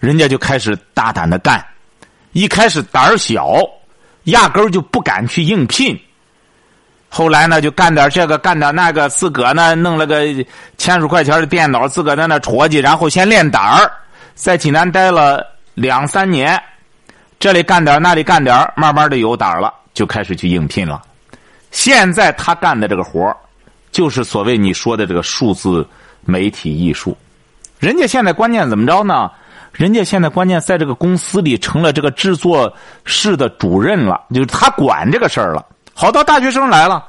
[0.00, 1.64] 人家就开始大胆的干。
[2.32, 3.60] 一开始胆儿小，
[4.24, 5.96] 压根儿就不敢去应聘。
[7.16, 10.26] 后来呢，就干点这个，干点那个，自个呢弄了个
[10.76, 13.90] 千数块钱的电脑，自个在那戳叽，然后先练胆儿，
[14.34, 15.42] 在济南待了
[15.72, 16.62] 两三年，
[17.38, 21.00] 这里干点那里干点慢慢的有胆儿了，就开始去应聘了。
[21.70, 23.34] 现在他干的这个活
[23.90, 25.88] 就是所谓你说的这个数字
[26.22, 27.16] 媒体艺术。
[27.78, 29.30] 人家现在关键怎么着呢？
[29.72, 32.70] 人家现在关键在这个公司里成了这个制作
[33.06, 35.64] 室的主任了，就是他管这个事儿了。
[35.98, 37.02] 好多大学生来了，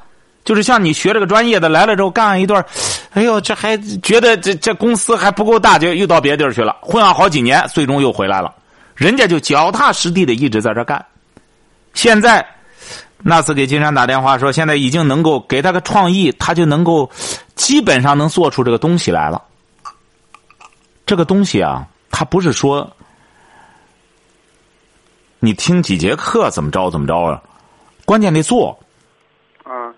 [0.45, 2.65] 就是像你学这个专业的来了之后干了一段，
[3.11, 8.55] 哎呦，这还觉得这这公司还不够大，就又到别地儿去了，混了好几年，最终又回来了。
[8.95, 11.05] 人家就脚踏实地的一直在这干。
[11.93, 12.43] 现在
[13.17, 17.11] 那次给金山打电话说，现在已经能够给他个创意，他就能够
[17.55, 19.43] 基本上能做出这个东西来了。
[21.05, 22.89] 这个东西啊，他不是说
[25.39, 27.41] 你听几节课怎么着怎么着啊。
[28.07, 28.79] 关键得做，
[29.65, 29.93] 啊，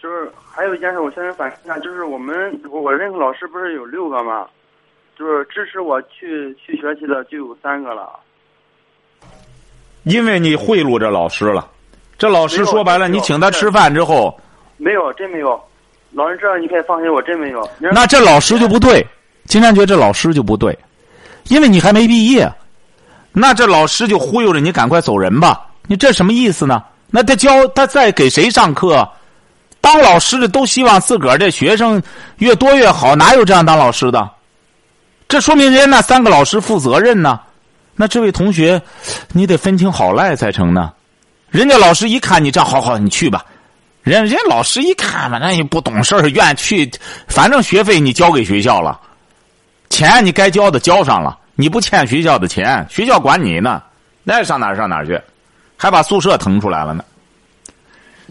[0.00, 4.46] 就是还有一件事，我现在反映一下，就是我们我认识老师不是有六个吗？
[5.18, 8.08] 就是支持我去去学习的就有三个了。
[10.04, 11.68] 因为你贿赂这老师了，
[12.16, 14.40] 这老师说白了，你请他吃饭之后，
[14.76, 15.60] 没有，真没有。
[16.12, 17.68] 老师这样你可以放心，我真没有。
[17.80, 19.04] 那这老师就不对，
[19.46, 20.78] 金山觉得这老师就不对，
[21.48, 22.48] 因为你还没毕业，
[23.32, 25.66] 那这老师就忽悠着你赶快走人吧。
[25.90, 26.80] 你这什么意思呢？
[27.10, 29.08] 那他教他在给谁上课？
[29.80, 32.00] 当老师的都希望自个儿这学生
[32.36, 34.30] 越多越好，哪有这样当老师的？
[35.26, 37.40] 这说明人家那三个老师负责任呢。
[37.96, 38.80] 那这位同学，
[39.32, 40.92] 你得分清好赖才成呢。
[41.48, 43.44] 人家老师一看你这样，好好你去吧。
[44.04, 46.88] 人人家老师一看嘛，那也不懂事儿，愿去，
[47.26, 49.00] 反正学费你交给学校了，
[49.88, 53.82] 钱你该交的交上了，你不欠学校的钱，学校管你呢，
[54.22, 55.20] 那上哪上哪去？
[55.80, 57.02] 还把宿舍腾出来了呢。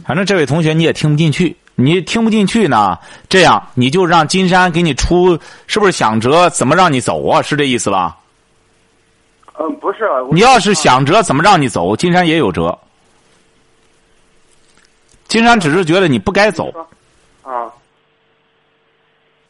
[0.05, 2.95] 反正这位同学你也听不进去，你听不进去呢，
[3.27, 5.35] 这样你就让金山给你出，
[5.65, 7.41] 是不是想辙怎么让你走啊？
[7.41, 8.15] 是这意思吧？
[9.57, 10.07] 嗯，不是。
[10.31, 12.77] 你要是想辙怎么让你走，金山也有辙。
[15.27, 16.71] 金山只是觉得你不该走。
[17.41, 17.67] 啊。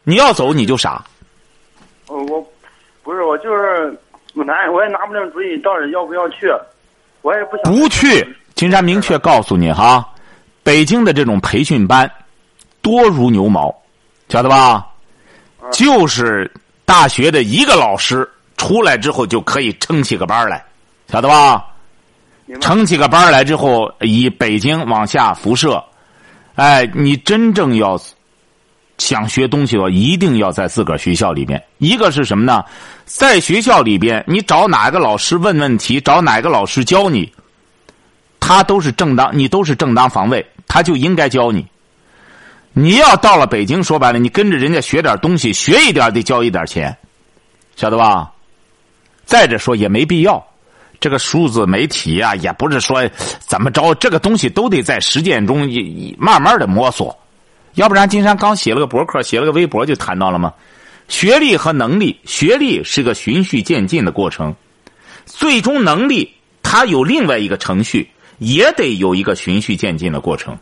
[0.04, 1.04] 你要走你就傻。
[2.08, 2.24] 我
[3.04, 4.00] 不是，我就是
[4.36, 6.47] 我拿，我也拿不定主意，到底要不要去。
[7.22, 8.36] 我也不想不去。
[8.55, 10.07] 金山明确告诉你哈，
[10.63, 12.11] 北京的这种培训班
[12.82, 13.74] 多如牛毛，
[14.28, 14.86] 晓得吧？
[15.72, 16.51] 就是
[16.86, 20.63] 大学的一个老师出来之后就可以撑起个班来，
[21.07, 21.65] 晓得吧？
[22.59, 25.84] 撑起个班来之后，以北京往下辐射，
[26.55, 27.95] 哎，你真正要
[29.00, 31.60] 想学东西的话，一定要在自个儿学校里边。
[31.80, 32.64] 一个是什么呢？
[33.06, 37.34] 在学校里边，你找哪个老师问问题，找哪个老师教你，
[38.39, 41.66] 他都是正当，你都是正当防卫，他就应该教你。
[42.74, 46.95] 你要到了北京，说白了，你跟着人家学点东西，学一点得交一点钱，
[47.76, 48.32] 晓得吧？
[49.26, 50.45] 再者说也没必要。
[51.00, 55.68] 这个数字媒体呀，也不是说怎么着，这个东西都得在实践中
[56.18, 57.18] 慢慢的摸索，
[57.80, 60.53] 要不然金山刚写了个博客，写了个微博就谈到了吗？
[61.07, 64.53] 学历和能力，学历是个循序渐进的过程，
[65.25, 66.30] 最终能力
[66.61, 68.09] 它有另外一个程序，
[68.39, 70.57] 也得有一个循序渐进的过程。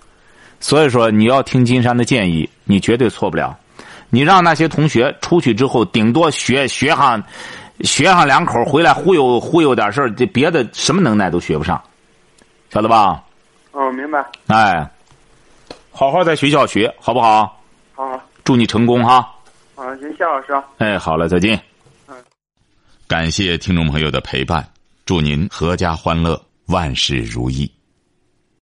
[0.59, 3.57] 所以说，你要听金山的建议，你绝对错不了。
[4.11, 7.24] 你让那些同学出去之后，顶多学学上。
[7.82, 11.80] 学上两口回来忽悠忽悠点事儿，这别的什么能耐都学不上，
[12.72, 13.24] 晓得吧？
[13.72, 14.26] 哦，明白。
[14.47, 14.89] 哎，
[15.98, 17.60] 好好在学校学，好不好？
[17.95, 18.22] 好。
[18.43, 19.34] 祝你成功哈。
[19.74, 20.54] 好，谢，谢老师。
[20.78, 21.60] 哎，好了，再见。
[22.08, 22.16] 嗯。
[23.08, 24.64] 感谢听众朋友的陪伴，
[25.08, 27.68] 祝您阖家欢乐，万事如意。